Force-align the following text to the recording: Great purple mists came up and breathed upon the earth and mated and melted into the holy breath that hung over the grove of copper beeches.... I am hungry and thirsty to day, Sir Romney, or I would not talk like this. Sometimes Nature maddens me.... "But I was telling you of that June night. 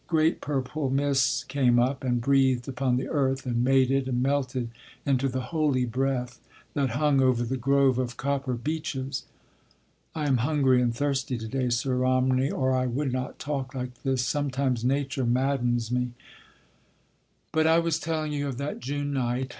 Great 0.07 0.41
purple 0.41 0.89
mists 0.89 1.43
came 1.43 1.77
up 1.77 2.03
and 2.03 2.21
breathed 2.21 2.67
upon 2.67 2.97
the 2.97 3.07
earth 3.07 3.45
and 3.45 3.63
mated 3.63 4.07
and 4.07 4.19
melted 4.19 4.71
into 5.05 5.27
the 5.29 5.51
holy 5.53 5.85
breath 5.85 6.39
that 6.73 6.89
hung 6.97 7.21
over 7.21 7.43
the 7.43 7.55
grove 7.55 7.99
of 7.99 8.17
copper 8.17 8.55
beeches.... 8.55 9.25
I 10.15 10.25
am 10.25 10.37
hungry 10.37 10.81
and 10.81 10.91
thirsty 10.91 11.37
to 11.37 11.47
day, 11.47 11.69
Sir 11.69 11.93
Romney, 11.97 12.49
or 12.49 12.71
I 12.71 12.87
would 12.87 13.13
not 13.13 13.37
talk 13.37 13.75
like 13.75 14.01
this. 14.01 14.25
Sometimes 14.25 14.83
Nature 14.83 15.27
maddens 15.27 15.91
me.... 15.91 16.13
"But 17.51 17.67
I 17.67 17.77
was 17.77 17.99
telling 17.99 18.33
you 18.33 18.47
of 18.47 18.57
that 18.57 18.79
June 18.79 19.13
night. 19.13 19.49